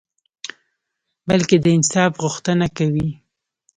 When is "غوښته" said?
2.21-2.53